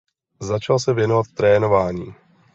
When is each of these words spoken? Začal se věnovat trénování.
Začal 0.41 0.79
se 0.79 0.93
věnovat 0.93 1.25
trénování. 1.33 2.13